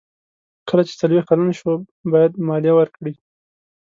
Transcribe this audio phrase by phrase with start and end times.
[0.67, 1.71] کله چې څلویښت کلن شو
[2.13, 3.13] باید مالیه ورکړي.